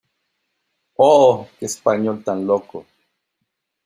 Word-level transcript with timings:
¡oh!...¡ 0.95 1.47
qué 1.59 1.67
español 1.67 2.23
tan 2.23 2.47
loco! 2.47 2.87